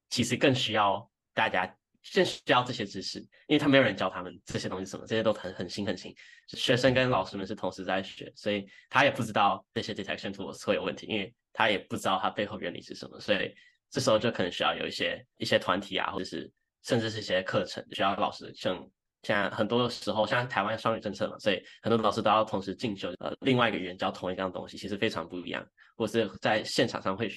[0.09, 1.71] 其实更需要大家
[2.13, 6.15] 更需要这些知识，因为他没有人教他们这些东西什么，这些都很很新很新，
[6.47, 13.53] 学生跟老师们是同时在学，所以他也不知道这些 detection tools 会有问题，因为他也不知道它背后原理是什么，所以。
[13.93, 16.51] 这时候就可能需要有一些一些团体啊，或者是
[16.83, 18.75] 甚至是一些课程，需要老师像
[19.21, 25.63] 现在很多时候，像台湾双语政策嘛，所以很多老师都要同时进修呃另外一个语言教同一样东西，其实非常不一样，
[25.95, 27.31] 或是在现场上会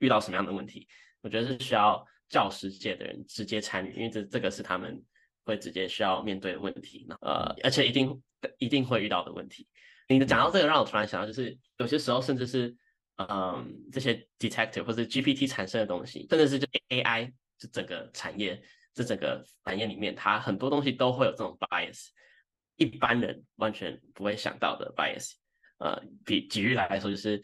[0.00, 0.86] 遇到什么样的问题，
[1.22, 5.00] 我觉得是需要教师界的人直接参与，因为这这个是他们
[5.44, 8.20] 会直接需要面对的问题，呃，而且一定
[8.58, 9.68] 一定会遇到的问题。
[10.08, 12.74] 你的讲到这个，让我突然想到，就是有些时候甚至是。
[13.28, 18.60] 嗯，这些 detective 或者 GPT 产生的东西，甚至是就 AI 这整个产业，
[18.94, 22.08] 这整个产业里面，它很多东西都会有这种 bias，
[22.76, 25.34] 一般人完全不会想到的 bias。
[25.78, 27.40] 呃，比举例来说，就是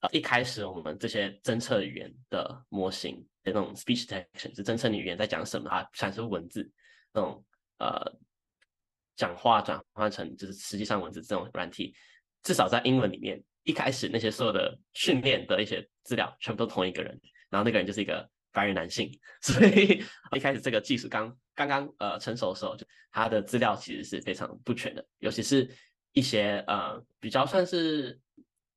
[0.00, 6.70] 呃一开始我们这些侦测语言的模型，那种 speech detection 是侦测你语言在讲什么啊，产生文字
[7.12, 7.44] 那种
[7.78, 8.12] 呃
[9.16, 11.94] 讲话转换成就是实际上文字这种软体，
[12.42, 13.42] 至少在英文里面。
[13.64, 19.10] 一开始那些所有的训练的一些资料，全部都同一个人，然后那个人就是一个白人男性，
[19.42, 20.02] 所以
[20.34, 25.68] 一开始这个技术刚刚刚呃成熟的时候，就他的资料其实是非常不全的，尤其是
[26.12, 28.18] 一些呃比较算是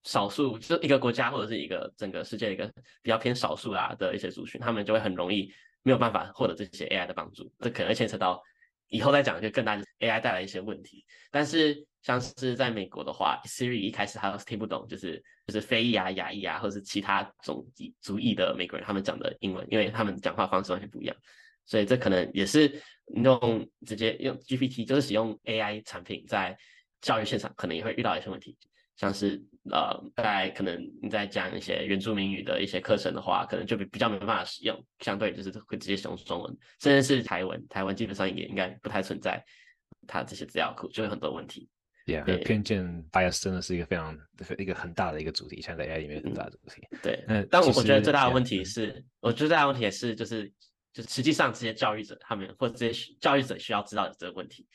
[0.04, 2.66] 少数，就一个国家或者是一个整个世界一个
[3.02, 5.52] 比较偏少数啊的一些族群，他们就会很容易
[5.84, 8.42] 没有办法获得这些 AI 的帮助，这可能牵扯到
[8.88, 11.86] 以后再讲就更大的 AI 带来一些问题，但是。
[12.04, 17.64] 像是在美国的话，Siri 一开始他都是听不懂，就是就是非裔啊、亚裔啊，或者是其他种
[18.00, 21.16] 族裔的美国人他们讲的英文，因为他们讲话方式完全不一样，
[21.68, 22.82] 所以这可能也是
[23.24, 26.58] 用直接用 GPT，就是使用 AI 产品在
[27.02, 28.58] 教育现场可能也会遇到一些问题，
[28.98, 39.44] 像是呃，在可能你在讲一些原住民语的一些课程的话，可能就比比较没办法使用，相对就是会直接使用中文，甚至是台文，台文基本上也应该不太存在
[40.08, 41.70] 它这些资料库，就有很多问题。
[42.08, 44.18] Yeah，对偏见 bias 真的是一个非常
[44.58, 46.82] 一个很大的一个主题，现在在 AI 里面很大的主题。
[47.04, 50.52] 对，那但我我觉得最大的问题是，我觉得最大的问题也是就是
[50.92, 54.68] 就是实际上这些教育者他们或者这些教育者需要知道有这个问题，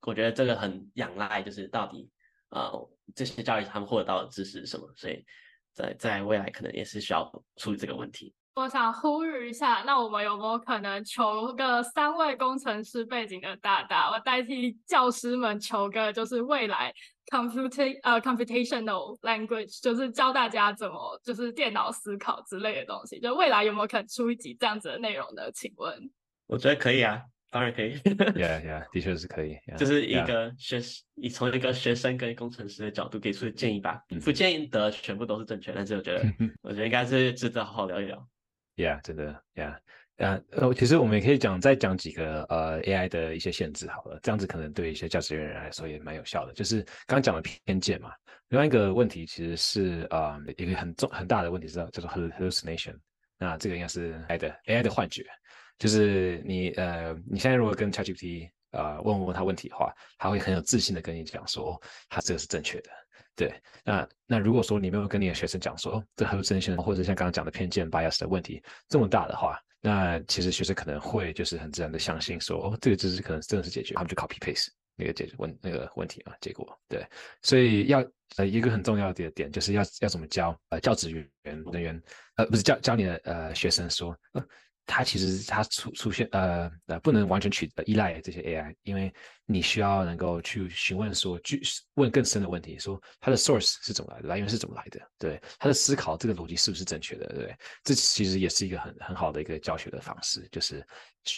[0.00, 2.10] 我觉得这个很仰赖就是到底
[2.50, 2.68] 呃
[3.14, 5.24] 这些教育他们获得到的知识是什么，所以
[5.72, 8.34] 在在未来可能也是需要处理这个问题。
[8.54, 16.92] 我想呼吁一下，那我们有没有可能求个三位工程师背景的大大，我代替教师们求个就是未来
[17.30, 23.18] computing 呃 computational language，就是教大家怎么就是电脑思考之类的东西。
[23.20, 25.50] 就未来有没有可能出一集这样子的内容呢？
[25.52, 26.10] 请问？
[26.46, 27.22] 我觉得可以啊，
[27.52, 27.94] 当然可以。
[27.98, 29.52] Yeah Yeah，的确是可以。
[29.66, 30.80] Yeah， 就是一个学
[31.16, 36.24] 以从一个学生跟工程师的角度给出的建议吧，不见得全部都是正确，但是我觉得
[36.62, 38.26] 我觉得应该是值得好好聊一聊。
[38.76, 39.76] Yeah，真的，Yeah，
[40.16, 46.54] 呃呃，其实我们也可以讲再讲几个呃 AI 的一些限制好了，这样子可能对一些驾驶员人员来说也蛮有效的。
[46.54, 48.10] 就是刚刚讲的偏见嘛，
[48.48, 52.96] 另外一个问题其实是呃一个很重很大的问题是叫做 hallucination，
[53.38, 55.22] 那这个应该是 AI 的 AI 的幻觉，
[55.82, 61.76] 就是你呃你现在如果跟 ChatGPT 呃问问他问题的话，他会很有自信的跟你讲说
[62.08, 62.90] 他这个是正确的。
[63.34, 77.04] 对，那那如果说你没有跟你的学生讲说，哦，这 hallucination 或者像刚刚讲的偏见 bias 的问题这么大的话，那其实学生可能会就是很自然的相信说，哦，这个知识可能真的是解决，他们就 copy paste 那个解决问那个问题啊，结果对，
[77.42, 81.28] 所以要呃一个很重要的点就是要要怎么教呃教职员
[81.72, 82.02] 人员
[82.36, 84.44] 呃不是教教你的呃学生说，呃
[84.84, 89.12] 它其实它出出现呃呃不能完全取依赖这些 AI，因为
[89.46, 91.62] 你需要能够去询问说去
[91.94, 97.56] 问更深的问题，说它的 source 是怎么来的，来源是怎么来的，对它的思考这个逻辑是不是正确的，对？
[97.84, 100.84] 这其实也是一个很很好的一个教学的方式，就是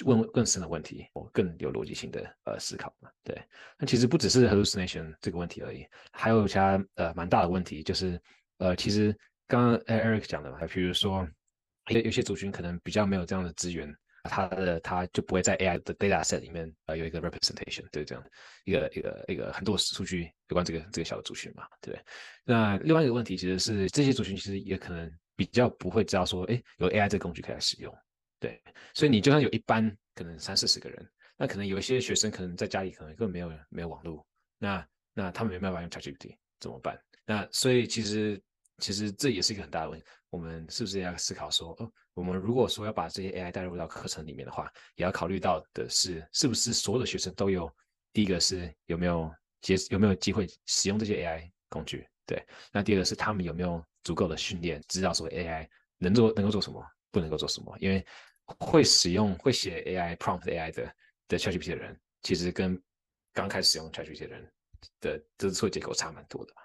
[0.04, 3.40] 问更深的问题，我更有逻辑性的呃思考嘛，对。
[3.78, 8.20] 那其实不只是 hallucination 这个问题而已，还有其他呃蛮大的问题，就是
[8.58, 9.14] 呃其实
[9.46, 11.28] 刚刚 Eric 讲的嘛，比如说。
[11.88, 13.94] 有有些族群可能比较没有这样的资源，
[14.24, 18.24] 它的它就不会在 AI 的 data set 里面呃有一个 representation，对这样
[18.64, 22.04] 一个一个一个很多数据有关这个这个小的族群嘛，对不对？
[22.44, 27.94] 那另外一个问题其实是这些族群其实也可能比较不会知道说，哎，有 AI 这个工具可以来使用，
[28.40, 28.60] 对，
[28.94, 34.26] 所以你就算有一班可能三四十个人，那可能有一些学生可能在家里可能根本没有没有网络，
[34.58, 36.98] 那那他们没办法用 ChatGPT 怎么办？
[37.26, 38.40] 那所以其实
[38.78, 40.04] 其实这也是一个很大的问题。
[40.30, 47.70] 我们是不是要思考说，哦，我们如果说要把这些 AI 带入到课程里面的话，也要考虑到的是，是不是所有的学生都有？
[48.12, 52.08] 第一个是有没有接有没有机会使用这些 AI 工具？
[52.26, 57.76] 对，那第二个是他们有没有足够的训练，知道说 AI 能做能够做什么，不能够做什么？
[57.80, 58.04] 因为
[58.58, 60.94] 会使用会写 AI prompt AI 的
[61.28, 62.80] 的 ChatGPT 的人，其实跟
[63.32, 64.52] 刚开始使用 ChatGPT 的人
[65.00, 66.62] 的这错结构差蛮多的嘛。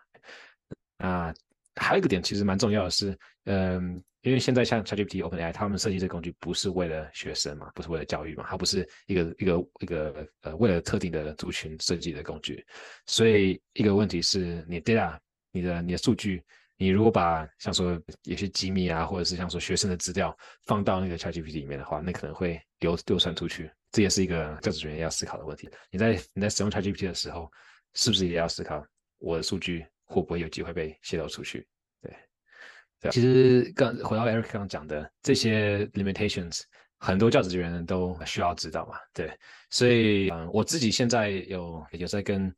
[0.98, 1.34] 那
[1.76, 12.66] 还有一个点其实蛮重要的是，嗯，因为现在像 ChatGPT、OpenAI，他们设计这个工具不是为了学生嘛，不是为了教育嘛，它不是一个一个一个呃为了特定的族群设计的工具，
[13.06, 15.18] 所以一个问题是你 data
[15.52, 16.44] 你的你的数据，
[16.76, 25.70] 你如果把像说有些机密啊，或者是像说学生的资料放到那个 ChatGPT 里面的话，那可能会流流传出去，这也是一个教职人员要思考的问题。
[25.90, 27.50] 你在你在使用 ChatGPT 的时候，
[27.94, 28.86] 是不是也要思考
[29.18, 29.86] 我的数据？
[30.10, 31.66] 会不会有机会被泄露出去？
[32.02, 32.12] 对，
[33.00, 33.12] 对。
[33.12, 36.64] 其实刚回到 Eric 刚讲的这些 limitations，
[36.98, 38.98] 很多教职人员都需要知道嘛。
[39.14, 39.32] 对，
[39.70, 42.54] 所以嗯，我自己现在有有在跟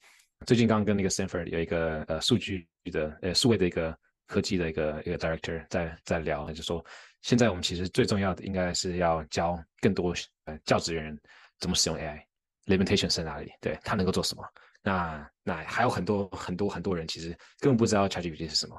[0.46, 3.96] 最近刚跟那个 Stanford 有一个呃数据的呃数位的一个
[4.28, 6.84] 科技的一个一个 director 在在聊，就说
[7.22, 11.20] 现在我们其实最重要的应该是要教更多呃教职人员
[11.60, 12.24] 怎么使用 AI
[12.66, 13.52] limitations 在哪里？
[13.60, 14.44] 对，他能够做什么？
[14.84, 18.76] 那那还有很多很多很多人其实根本不知道 ChatGPT 是什么，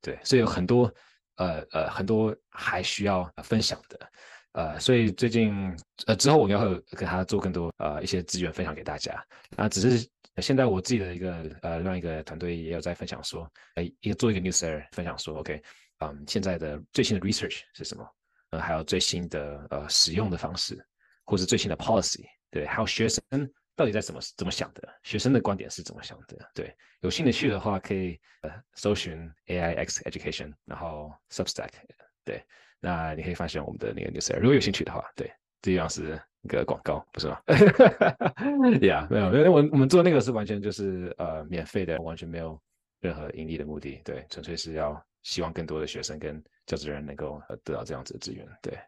[0.00, 0.92] 对，所以有很多
[1.36, 4.10] 呃呃很多还需要分享的，
[4.52, 9.22] 呃，所以最近呃之后我应该会跟他做更多呃一些资源分享给大家。
[9.56, 10.08] 那只是
[10.42, 15.62] 现在我自己的一个呃另外一个团队也有在分享说，呃一个做一个 newsletter 分享说，OK，
[16.00, 18.06] 嗯，现在的最新的 research 是什么？
[18.50, 20.78] 呃，还有最新的呃使用的方式，
[21.24, 23.22] 或是最新的 policy，对，还有学生。
[23.76, 24.88] 到底在怎么怎么想的？
[25.02, 26.50] 学生的观点是怎么想的？
[26.54, 31.68] 对，有兴趣的话可以呃搜寻 AIX Education，然后 Substack，
[32.24, 32.42] 对，
[32.80, 34.38] 那你可以发现我们的那个 newsletter。
[34.38, 37.38] 如果有兴趣的话，对，这样是一个广告，不是吗？
[38.80, 42.58] Yeah，没有，因为我我们做那个是完全就是呃免费的，完全没有
[43.00, 48.78] 任何盈利的目的，对，纯粹是要希望更多的学生跟教职人能够得到这样子的资源，对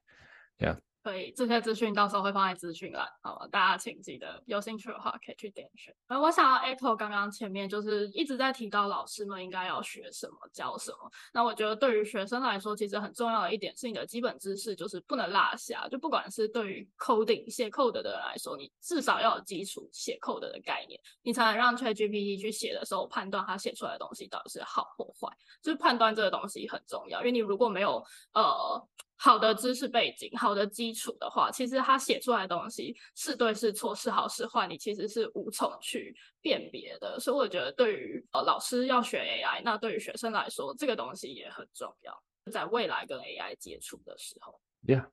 [0.59, 0.79] ，Yeah。
[1.09, 3.49] 所以，这些资讯到时候会放在资讯栏，好吗？
[3.51, 5.95] 大家请记得有兴趣的话可以去点选。
[6.07, 11.11] 而我想要 echo 刚刚前面就是一直在提到老师们应该要学什么、教什么。
[11.33, 15.89] 那我觉得对于学生来说，其实很重要的一点是你的基本知识就是不能落下。
[15.89, 25.35] 就不管是对于 coding 写 code 的人来说，你至少要有基础写 code 的概念，你才能让 ChatGPT 去写的时候判断它写出来的东西到底是好或坏。
[25.63, 28.05] 就是判断这个东西很重要，因为你如果没有
[28.35, 28.87] 呃。
[29.21, 37.19] 好的知识背景，好的基础的话，其实他写出来的东西是对是错，是好是坏，你其实是无从去辨别的。
[37.19, 44.59] 所以我觉得，对于呃老师要学 AI，那对于学生来说，这个东西也很重要，在未来跟 AI 接触的时候。
[44.87, 45.05] Yeah，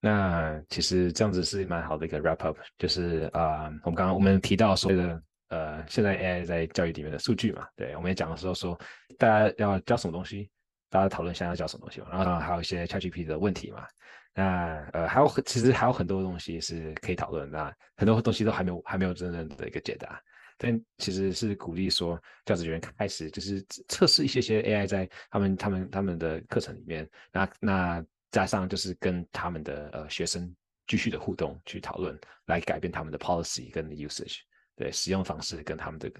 [0.00, 8.76] 那其实这样子是蛮好的一个 wrap up，就是啊，我们刚刚我们提到所谓的呃，现在 AI 在教育里面的数据嘛，对，我们也讲的时候说，
[9.16, 10.50] 大家要教什么东西。
[10.90, 13.86] 大家讨论现在要教什么东西嘛，然后还有一些 ChatGPT 的问题嘛，
[14.32, 20.20] 那呃还有其实还有很多东西是可以讨论，那很多东西都还没有还没有真正的一个解答，
[20.56, 30.54] 但其实是鼓励说教职员开始就是测试一些些 AI 在他们他们他们的课程里面，那那加上就是跟他们的呃学生
[30.86, 34.38] 继续的互动去讨论，来改变他们的 policy 跟 usage，
[34.76, 36.10] 对使用方式跟他们的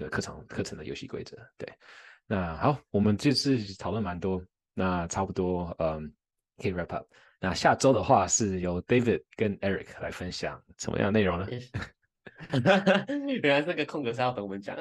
[0.00, 1.68] 呃课程课程的游戏规则，对。
[2.26, 6.12] 那好，我们这次讨论蛮多，那差不多，嗯，
[6.56, 7.06] 可以 wrap up。
[7.40, 11.46] 那下周的话是由 David 跟 Eric 来分享什么样的内容呢？
[13.42, 14.76] 原来这个空格是要等我们讲。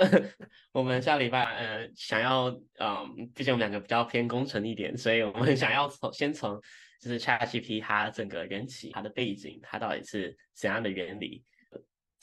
[0.72, 2.48] 我们下礼拜呃想要，
[2.80, 6.60] 嗯，毕竟我们两个比较偏工程一点，所以我们想要从先从
[7.02, 11.44] 就是 ChatGPT 它整个缘起、它的背景、它到底是怎样的原理。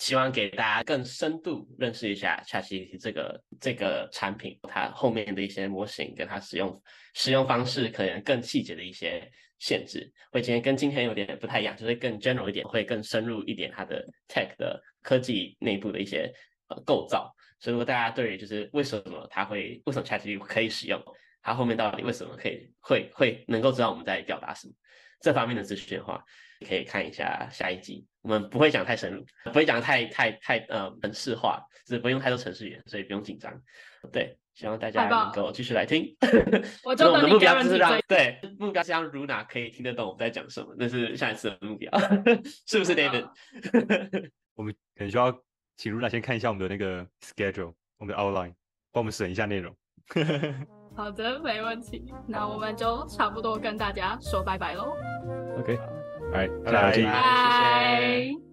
[0.01, 6.82] 希望给大家更深度认识一下 ChatGPT 这个这个产品，它后面的一些模型跟它使用
[7.12, 16.32] 使用方式，可能更细节的一些限制，会今天跟今天有点不太一样，就是更 general 一点，会更深入一点它的 tech 的科技内部的一些
[16.68, 17.30] 呃构造。
[17.59, 20.98] 所以如果大家对于就是为什么它会为什么 ChatGPT 可以使用，
[21.42, 24.72] 它后面到底为什么可以会会能够知道我们在表达什么
[25.20, 26.24] 这方面的资讯的话。
[26.66, 33.52] 可以看一下下一集，我们不会讲太深入，不会讲太太太呃程式化，只不用太多程式语，所以不用紧张。
[34.12, 36.14] 对，希望大家能够继续来听。
[36.84, 41.90] 我就的目标就是让对目标是让 Runa 可以听得懂我们在讲什么，那是下一次的目标，
[42.66, 43.28] 是不是 David？
[44.54, 45.32] 我们可能需要
[45.76, 48.54] 请 Runa 先看一下我们的那个 schedule，我们的 outline，
[48.92, 49.74] 帮我们审一下内容。
[50.96, 52.04] 好的，没问题。
[52.26, 54.94] 那我们就差不多跟大家说拜拜喽。
[55.58, 55.99] OK。
[56.33, 58.49] 拜拜，拜拜，谢谢。